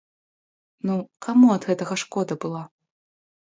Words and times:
Ну, 0.89 0.95
каму 1.25 1.51
ад 1.57 1.63
гэтага 1.69 1.99
шкода 2.05 2.39
была? 2.47 2.63